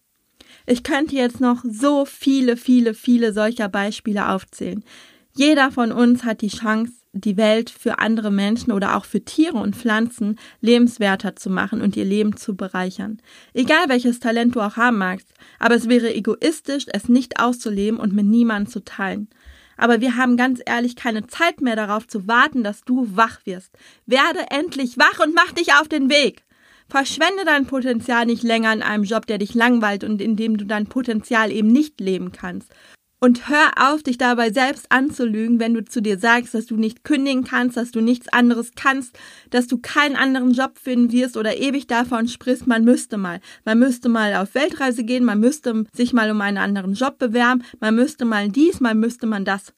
Ich 0.67 0.83
könnte 0.83 1.17
jetzt 1.17 1.41
noch 1.41 1.63
so 1.69 2.05
viele, 2.05 2.57
viele, 2.57 2.95
viele 2.95 3.33
solcher 3.33 3.69
Beispiele 3.69 4.29
aufzählen. 4.31 4.85
Jeder 5.37 5.73
von 5.73 5.91
uns 5.91 6.25
hat 6.25 6.43
die 6.43 6.49
Chance, 6.49 6.93
die 7.13 7.37
Welt 7.37 7.71
für 7.71 7.99
andere 7.99 8.31
Menschen 8.31 8.73
oder 8.73 8.97
auch 8.97 9.05
für 9.05 9.25
Tiere 9.25 9.59
und 9.59 9.77
Pflanzen 9.77 10.39
lebenswerter 10.61 11.37
zu 11.37 11.51
machen 11.51 11.81
und 11.81 11.97
ihr 11.97 12.05
Leben 12.05 12.37
zu 12.37 12.57
bereichern. 12.57 13.21
Egal 13.53 13.89
welches 13.89 14.21
Talent 14.21 14.55
du 14.55 14.61
auch 14.61 14.77
haben 14.77 14.99
magst, 14.99 15.29
aber 15.59 15.75
es 15.75 15.89
wäre 15.89 16.15
egoistisch, 16.15 16.87
es 16.93 17.09
nicht 17.09 17.41
auszuleben 17.41 17.99
und 17.99 18.13
mit 18.13 18.27
niemandem 18.27 18.73
zu 18.73 18.85
teilen. 18.85 19.29
Aber 19.77 20.01
wir 20.01 20.17
haben 20.17 20.37
ganz 20.37 20.61
ehrlich 20.65 20.97
keine 20.97 21.27
Zeit 21.27 21.61
mehr 21.61 21.77
darauf 21.77 22.07
zu 22.07 22.27
warten, 22.27 22.63
dass 22.63 22.83
du 22.85 23.17
wach 23.17 23.41
wirst. 23.45 23.73
Werde 24.07 24.51
endlich 24.51 24.99
wach 24.99 25.21
und 25.25 25.35
mach 25.35 25.53
dich 25.53 25.75
auf 25.75 25.89
den 25.89 26.09
Weg. 26.09 26.45
Verschwende 26.89 27.45
dein 27.45 27.67
Potenzial 27.67 28.27
nicht 28.27 28.43
länger 28.43 28.73
in 28.73 28.83
einem 28.83 29.05
Job, 29.05 29.27
der 29.27 29.39
dich 29.39 29.55
langweilt 29.55 30.05
und 30.05 30.21
in 30.21 30.37
dem 30.37 30.57
du 30.57 30.65
dein 30.65 30.87
Potenzial 30.87 31.51
eben 31.51 31.69
nicht 31.69 32.01
leben 32.01 32.31
kannst. 32.33 32.73
Und 33.21 33.49
hör 33.49 33.71
auf, 33.77 34.03
dich 34.03 34.19
dabei 34.19 34.51
selbst 34.53 34.87
anzulügen, 34.91 35.59
wenn 35.59 35.73
du 35.73 35.83
zu 35.83 36.03
dir 36.03 36.19
sagst, 36.19 36.53
dass 36.53 36.67
du 36.67 36.77
nicht 36.77 37.05
kündigen 37.05 37.45
kannst, 37.45 37.77
dass 37.77 37.91
du 37.91 38.03
nichts 38.03 38.29
anderes 38.29 38.73
kannst, 38.77 39.19
dass 39.49 39.67
du 39.67 39.79
keinen 39.79 40.17
anderen 40.17 40.53
Job 40.53 40.79
finden 40.79 41.11
wirst 41.11 41.39
oder 41.39 41.57
ewig 41.57 41.87
davon 41.87 42.29
sprichst, 42.29 42.67
man 42.67 42.85
müsste 42.85 43.17
mal. 43.17 43.41
Man 43.65 43.79
müsste 43.79 44.11
mal 44.11 44.35
auf 44.35 44.55
Weltreise 44.55 45.05
gehen, 45.05 45.25
man 45.25 45.41
müsste 45.41 45.85
sich 45.95 46.13
mal 46.13 46.31
um 46.31 46.41
einen 46.43 46.59
anderen 46.59 46.93
Job 46.93 47.19
bewerben, 47.19 47.65
man 47.81 47.95
müsste 47.95 48.27
mal 48.27 48.51
dies, 48.51 48.81
man 48.81 48.99
müsste 48.99 49.27
man 49.27 49.47
das. 49.47 49.73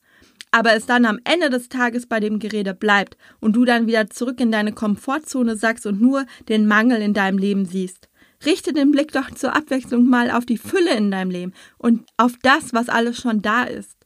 Aber 0.51 0.73
es 0.75 0.87
dann 0.87 1.05
am 1.05 1.21
Ende 1.25 1.51
des 1.51 1.69
Tages 1.69 2.07
bei 2.07 2.19
dem 2.19 2.39
Gerede 2.39 2.75
bleibt 2.75 3.17
und 3.41 3.55
du 3.55 3.65
dann 3.65 3.87
wieder 3.87 4.09
zurück 4.09 4.41
in 4.41 4.51
deine 4.51 4.73
Komfortzone 4.73 5.57
sagst 5.57 5.87
und 5.87 6.01
nur 6.01 6.27
den 6.49 6.67
Mangel 6.67 7.01
in 7.01 7.15
deinem 7.15 7.39
Leben 7.39 7.65
siehst. 7.65 8.09
Richte 8.45 8.73
den 8.73 8.93
Blick 8.93 9.13
doch 9.13 9.31
zur 9.31 9.55
Abwechslung 9.55 10.07
mal 10.07 10.31
auf 10.31 10.45
die 10.45 10.59
Fülle 10.59 10.95
in 10.95 11.11
deinem 11.11 11.31
Leben 11.31 11.53
und 11.79 12.05
auf 12.17 12.33
das, 12.43 12.73
was 12.73 12.89
alles 12.89 13.19
schon 13.19 13.43
da 13.43 13.65
ist. 13.65 13.97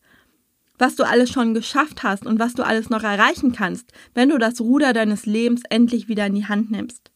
Was 0.78 0.96
du 0.96 1.04
alles 1.04 1.30
schon 1.30 1.52
geschafft 1.52 2.02
hast 2.02 2.24
und 2.24 2.38
was 2.38 2.54
du 2.54 2.62
alles 2.64 2.88
noch 2.88 3.02
erreichen 3.02 3.52
kannst, 3.52 3.92
wenn 4.14 4.30
du 4.30 4.38
das 4.38 4.60
Ruder 4.60 4.92
deines 4.92 5.26
Lebens 5.26 5.62
endlich 5.68 6.08
wieder 6.08 6.26
in 6.26 6.34
die 6.34 6.46
Hand 6.46 6.70
nimmst. 6.70 7.10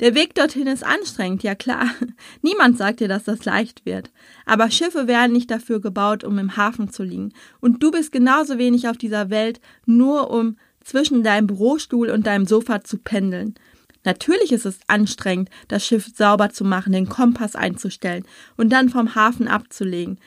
Der 0.00 0.14
Weg 0.14 0.34
dorthin 0.34 0.66
ist 0.66 0.84
anstrengend, 0.84 1.42
ja 1.44 1.54
klar. 1.54 1.88
Niemand 2.42 2.76
sagt 2.76 3.00
dir, 3.00 3.08
dass 3.08 3.24
das 3.24 3.44
leicht 3.44 3.86
wird. 3.86 4.10
Aber 4.44 4.70
Schiffe 4.70 5.06
werden 5.06 5.32
nicht 5.32 5.50
dafür 5.50 5.80
gebaut, 5.80 6.24
um 6.24 6.38
im 6.38 6.56
Hafen 6.56 6.90
zu 6.90 7.04
liegen. 7.04 7.32
Und 7.60 7.82
du 7.82 7.90
bist 7.90 8.10
genauso 8.10 8.58
wenig 8.58 8.88
auf 8.88 8.96
dieser 8.96 9.30
Welt, 9.30 9.60
nur 9.86 10.30
um 10.30 10.56
zwischen 10.82 11.22
deinem 11.22 11.46
Bürostuhl 11.46 12.10
und 12.10 12.26
deinem 12.26 12.46
Sofa 12.46 12.82
zu 12.82 12.98
pendeln. 12.98 13.54
Natürlich 14.04 14.52
ist 14.52 14.66
es 14.66 14.78
anstrengend, 14.86 15.50
das 15.68 15.84
Schiff 15.84 16.10
sauber 16.14 16.50
zu 16.50 16.64
machen, 16.64 16.92
den 16.92 17.08
Kompass 17.08 17.56
einzustellen 17.56 18.24
und 18.56 18.70
dann 18.70 18.90
vom 18.90 19.14
Hafen 19.14 19.48
abzulegen. 19.48 20.18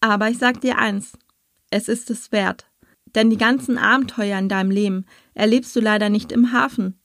Aber 0.00 0.28
ich 0.28 0.38
sag 0.38 0.60
dir 0.60 0.78
eins, 0.78 1.12
es 1.70 1.88
ist 1.88 2.10
es 2.10 2.32
wert. 2.32 2.66
Denn 3.14 3.30
die 3.30 3.38
ganzen 3.38 3.78
Abenteuer 3.78 4.38
in 4.38 4.48
deinem 4.48 4.70
Leben 4.70 5.06
erlebst 5.34 5.74
du 5.76 5.80
leider 5.80 6.08
nicht 6.08 6.32
im 6.32 6.52
Hafen. 6.52 6.98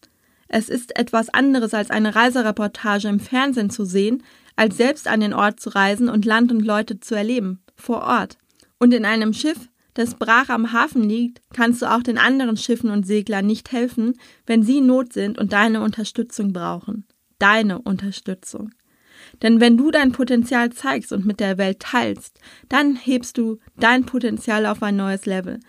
Es 0.48 0.70
ist 0.70 0.98
etwas 0.98 1.30
anderes 1.30 1.74
als 1.74 1.90
eine 1.90 2.16
Reisereportage 2.16 3.08
im 3.08 3.20
Fernsehen 3.20 3.70
zu 3.70 3.86
sehen, 3.86 4.24
als 4.56 4.78
selbst 4.78 5.08
an 5.08 5.20
den 5.20 5.34
Ort 5.34 5.60
zu 5.60 5.70
reisen 5.70 6.10
und 6.10 6.26
Land 6.26 6.52
und 6.52 6.62
Leute 6.62 7.00
zu 7.00 7.16
erleben, 7.16 7.62
vor 7.76 8.02
Ort. 8.02 8.38
Und 8.80 8.94
in 8.94 9.06
einem 9.06 9.34
Schiff 9.34 9.70
das 9.98 10.16
brach 10.16 10.50
am 10.50 10.72
Hafen 10.74 11.04
liegt, 11.04 11.42
kannst 11.54 11.82
du 11.82 11.92
auch 11.92 12.04
den 12.04 12.18
anderen 12.18 12.56
Schiffen 12.56 12.92
und 12.92 13.08
Seglern 13.08 13.48
nicht 13.48 13.72
helfen, 13.72 14.14
wenn 14.46 14.62
sie 14.62 14.78
in 14.78 14.86
Not 14.86 15.14
sind 15.14 15.38
und 15.40 15.54
deine 15.54 15.82
Unterstützung 15.82 16.54
brauchen. 16.54 17.06
Deine 17.40 17.80
Unterstützung. 17.80 18.72
Denn 19.42 19.60
wenn 19.60 19.76
du 19.76 19.90
dein 19.90 20.12
Potenzial 20.12 20.72
zeigst 20.72 21.12
und 21.12 21.26
mit 21.26 21.40
der 21.40 21.58
Welt 21.58 21.80
teilst, 21.80 22.40
dann 22.70 22.96
hebst 22.96 23.38
du 23.38 23.58
dein 23.80 24.06
Potenzial 24.06 24.66
auf 24.68 24.84
ein 24.84 24.96
neues 24.96 25.26
Level. 25.26 25.60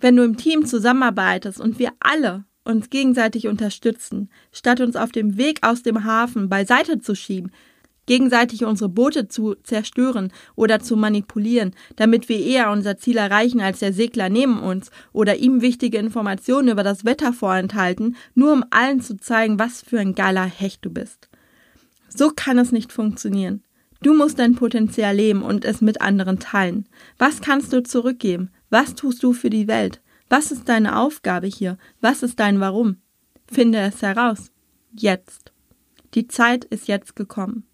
Wenn 0.00 0.16
du 0.16 0.24
im 0.24 0.36
Team 0.36 0.66
zusammenarbeitest 0.66 1.60
und 1.60 1.78
wir 1.78 1.92
alle 2.00 2.44
uns 2.64 2.90
gegenseitig 2.90 3.46
unterstützen, 3.46 4.30
statt 4.52 4.80
uns 4.80 4.96
auf 4.96 5.12
dem 5.12 5.36
Weg 5.36 5.60
aus 5.62 5.82
dem 5.82 6.04
Hafen 6.04 6.48
beiseite 6.48 6.98
zu 6.98 7.14
schieben, 7.14 7.52
gegenseitig 8.10 8.64
unsere 8.64 8.88
Boote 8.88 9.28
zu 9.28 9.54
zerstören 9.62 10.32
oder 10.56 10.80
zu 10.80 10.96
manipulieren, 10.96 11.76
damit 11.94 12.28
wir 12.28 12.44
eher 12.44 12.72
unser 12.72 12.96
Ziel 12.96 13.16
erreichen 13.16 13.60
als 13.60 13.78
der 13.78 13.92
Segler 13.92 14.28
neben 14.28 14.58
uns 14.58 14.90
oder 15.12 15.36
ihm 15.36 15.60
wichtige 15.60 15.98
Informationen 15.98 16.66
über 16.66 16.82
das 16.82 17.04
Wetter 17.04 17.32
vorenthalten, 17.32 18.16
nur 18.34 18.52
um 18.52 18.64
allen 18.70 19.00
zu 19.00 19.16
zeigen, 19.16 19.60
was 19.60 19.82
für 19.82 20.00
ein 20.00 20.16
geiler 20.16 20.44
Hecht 20.44 20.84
du 20.84 20.90
bist. 20.90 21.28
So 22.08 22.32
kann 22.34 22.58
es 22.58 22.72
nicht 22.72 22.92
funktionieren. 22.92 23.62
Du 24.02 24.12
musst 24.12 24.40
dein 24.40 24.56
Potenzial 24.56 25.14
leben 25.14 25.42
und 25.42 25.64
es 25.64 25.80
mit 25.80 26.00
anderen 26.00 26.40
teilen. 26.40 26.88
Was 27.16 27.40
kannst 27.40 27.72
du 27.72 27.80
zurückgeben? 27.80 28.50
Was 28.70 28.96
tust 28.96 29.22
du 29.22 29.32
für 29.32 29.50
die 29.50 29.68
Welt? 29.68 30.00
Was 30.28 30.50
ist 30.50 30.68
deine 30.68 30.98
Aufgabe 30.98 31.46
hier? 31.46 31.78
Was 32.00 32.24
ist 32.24 32.40
dein 32.40 32.58
Warum? 32.58 32.96
Finde 33.46 33.78
es 33.78 34.02
heraus. 34.02 34.50
Jetzt. 34.92 35.52
Die 36.14 36.26
Zeit 36.26 36.64
ist 36.64 36.88
jetzt 36.88 37.14
gekommen. 37.14 37.69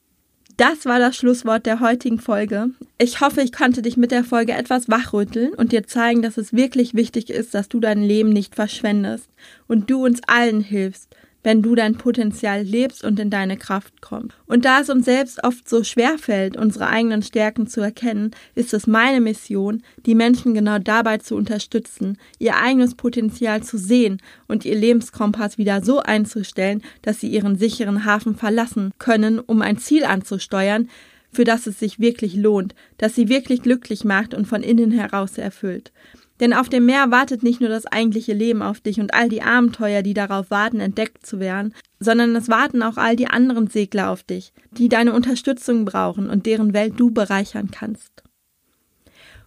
Das 0.56 0.86
war 0.86 0.98
das 0.98 1.16
Schlusswort 1.16 1.66
der 1.66 1.80
heutigen 1.80 2.18
Folge. 2.18 2.70
Ich 2.96 3.20
hoffe, 3.20 3.42
ich 3.42 3.52
konnte 3.52 3.82
dich 3.82 3.98
mit 3.98 4.10
der 4.10 4.24
Folge 4.24 4.52
etwas 4.52 4.88
wachrütteln 4.88 5.52
und 5.52 5.72
dir 5.72 5.86
zeigen, 5.86 6.22
dass 6.22 6.38
es 6.38 6.54
wirklich 6.54 6.94
wichtig 6.94 7.28
ist, 7.28 7.52
dass 7.54 7.68
du 7.68 7.78
dein 7.78 8.02
Leben 8.02 8.30
nicht 8.30 8.54
verschwendest 8.54 9.28
und 9.68 9.90
du 9.90 10.02
uns 10.02 10.20
allen 10.26 10.62
hilfst, 10.62 11.14
wenn 11.46 11.62
du 11.62 11.76
dein 11.76 11.94
Potenzial 11.94 12.62
lebst 12.62 13.04
und 13.04 13.20
in 13.20 13.30
deine 13.30 13.56
Kraft 13.56 14.02
kommst. 14.02 14.36
Und 14.46 14.64
da 14.64 14.80
es 14.80 14.90
uns 14.90 15.04
selbst 15.04 15.44
oft 15.44 15.68
so 15.68 15.84
schwer 15.84 16.18
fällt, 16.18 16.56
unsere 16.56 16.88
eigenen 16.88 17.22
Stärken 17.22 17.68
zu 17.68 17.80
erkennen, 17.80 18.32
ist 18.56 18.74
es 18.74 18.88
meine 18.88 19.20
Mission, 19.20 19.84
die 20.06 20.16
Menschen 20.16 20.54
genau 20.54 20.80
dabei 20.80 21.18
zu 21.18 21.36
unterstützen, 21.36 22.18
ihr 22.40 22.56
eigenes 22.56 22.96
Potenzial 22.96 23.62
zu 23.62 23.78
sehen 23.78 24.20
und 24.48 24.64
ihr 24.64 24.74
Lebenskompass 24.74 25.56
wieder 25.56 25.84
so 25.84 26.00
einzustellen, 26.00 26.82
dass 27.02 27.20
sie 27.20 27.28
ihren 27.28 27.56
sicheren 27.56 28.04
Hafen 28.04 28.34
verlassen 28.34 28.90
können, 28.98 29.38
um 29.38 29.62
ein 29.62 29.78
Ziel 29.78 30.02
anzusteuern, 30.04 30.88
für 31.30 31.44
das 31.44 31.68
es 31.68 31.78
sich 31.78 32.00
wirklich 32.00 32.34
lohnt, 32.34 32.74
das 32.98 33.14
sie 33.14 33.28
wirklich 33.28 33.62
glücklich 33.62 34.04
macht 34.04 34.34
und 34.34 34.48
von 34.48 34.64
innen 34.64 34.90
heraus 34.90 35.38
erfüllt. 35.38 35.92
Denn 36.40 36.52
auf 36.52 36.68
dem 36.68 36.84
Meer 36.84 37.10
wartet 37.10 37.42
nicht 37.42 37.60
nur 37.60 37.70
das 37.70 37.86
eigentliche 37.86 38.34
Leben 38.34 38.62
auf 38.62 38.80
dich 38.80 39.00
und 39.00 39.14
all 39.14 39.28
die 39.28 39.42
Abenteuer, 39.42 40.02
die 40.02 40.14
darauf 40.14 40.50
warten, 40.50 40.80
entdeckt 40.80 41.26
zu 41.26 41.40
werden, 41.40 41.74
sondern 41.98 42.36
es 42.36 42.48
warten 42.48 42.82
auch 42.82 42.96
all 42.98 43.16
die 43.16 43.28
anderen 43.28 43.68
Segler 43.68 44.10
auf 44.10 44.22
dich, 44.22 44.52
die 44.72 44.88
deine 44.88 45.14
Unterstützung 45.14 45.84
brauchen 45.84 46.28
und 46.28 46.46
deren 46.46 46.74
Welt 46.74 46.94
du 46.98 47.10
bereichern 47.10 47.70
kannst. 47.70 48.25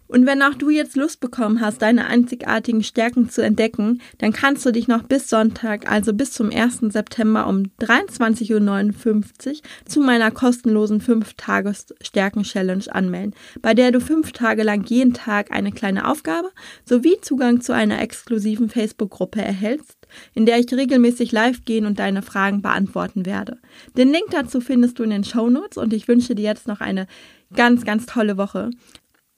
Und 0.10 0.26
wenn 0.26 0.42
auch 0.42 0.56
du 0.56 0.72
jetzt 0.72 0.96
Lust 0.96 1.20
bekommen 1.20 1.62
hast, 1.62 1.84
deine 1.84 2.08
einzigartigen 2.08 2.82
Stärken 2.82 3.30
zu 3.30 3.44
entdecken, 3.44 4.02
dann 4.18 4.34
kannst 4.34 4.66
du 4.66 4.72
dich 4.72 4.88
noch 4.88 5.04
bis 5.04 5.30
Sonntag, 5.30 5.90
also 5.90 6.14
bis 6.14 6.32
zum 6.32 6.50
1. 6.52 6.80
September 6.90 7.46
um 7.46 7.66
23.59 7.80 9.48
Uhr 9.48 9.62
zu 9.86 10.02
meiner 10.02 10.32
kostenlosen 10.32 11.00
5-Tages-Stärken-Challenge 11.00 12.86
anmelden, 12.90 13.36
bei 13.62 13.76
der 13.76 13.92
du 13.92 14.02
fünf 14.02 14.32
Tage 14.32 14.64
lang 14.64 14.84
jeden 14.86 15.14
Tag 15.14 15.52
eine 15.52 15.72
kleine 15.72 16.08
Aufgabe 16.10 16.50
sowie 16.86 17.22
Zugang 17.22 17.62
zu 17.62 17.74
einer 17.74 18.02
exklusiven 18.02 18.70
Facebook-Gruppe 18.70 19.44
erhältst, 19.44 20.08
in 20.34 20.48
der 20.48 20.58
ich 20.58 20.74
regelmäßig 20.74 21.32
live 21.32 21.66
gehen 21.66 21.86
und 21.86 22.00
deine 22.00 22.24
Fragen 22.24 22.64
beantworten 22.64 23.28
werde. 23.28 23.60
Den 23.96 24.12
Link 24.12 24.32
dazu 24.32 24.60
findest 24.60 24.98
du 24.98 25.04
in 25.04 25.12
den 25.12 25.24
Show 25.24 25.52
Notes 25.52 25.78
und 25.78 25.94
ich 25.94 26.08
wünsche 26.08 26.34
dir 26.34 26.46
jetzt 26.46 26.68
noch 26.68 26.82
eine 26.82 27.06
ganz, 27.54 27.86
ganz 27.86 28.06
tolle 28.06 28.38
Woche. 28.38 28.72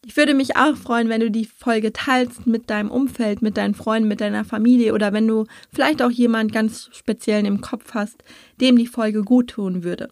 Ich 0.04 0.18
würde 0.18 0.34
mich 0.34 0.56
auch 0.56 0.76
freuen, 0.76 1.10
wenn 1.10 1.22
du 1.22 1.30
die 1.30 1.46
Folge 1.46 1.94
teilst 1.94 2.48
mit 2.48 2.72
deinem 2.72 2.90
Umfeld, 2.90 3.44
mit 3.44 3.56
deinen 3.56 3.76
Freunden, 3.76 4.08
mit 4.08 4.20
deiner 4.20 4.44
Familie 4.44 4.96
oder 4.96 5.14
wenn 5.14 5.28
du 5.28 5.46
vielleicht 5.72 6.02
auch 6.02 6.10
jemand 6.10 6.52
ganz 6.52 6.90
speziellen 6.92 7.46
im 7.46 7.62
Kopf 7.62 7.94
hast, 7.94 8.24
dem 8.60 8.78
die 8.78 8.88
Folge 8.88 9.22
gut 9.22 9.52
tun 9.52 9.84
würde. 9.84 10.10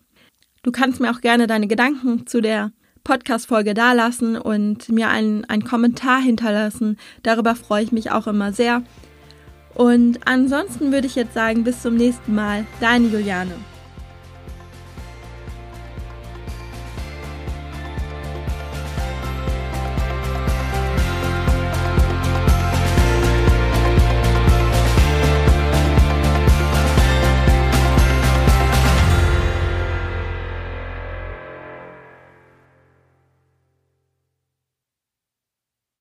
Du 0.61 0.71
kannst 0.71 0.99
mir 0.99 1.09
auch 1.09 1.21
gerne 1.21 1.47
deine 1.47 1.67
Gedanken 1.67 2.27
zu 2.27 2.39
der 2.39 2.71
Podcast-Folge 3.03 3.73
dalassen 3.73 4.37
und 4.37 4.89
mir 4.89 5.09
einen, 5.09 5.45
einen 5.45 5.63
Kommentar 5.63 6.21
hinterlassen. 6.21 6.97
Darüber 7.23 7.55
freue 7.55 7.83
ich 7.83 7.91
mich 7.91 8.11
auch 8.11 8.27
immer 8.27 8.53
sehr. 8.53 8.83
Und 9.73 10.19
ansonsten 10.27 10.91
würde 10.91 11.07
ich 11.07 11.15
jetzt 11.15 11.33
sagen, 11.33 11.63
bis 11.63 11.81
zum 11.81 11.95
nächsten 11.95 12.35
Mal. 12.35 12.67
Deine 12.79 13.07
Juliane. 13.07 13.55